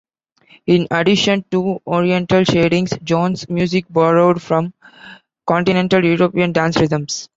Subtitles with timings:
[0.65, 4.73] In addition to oriental shadings, Jones's music borrowed from
[5.45, 7.29] continental European dance rhythms.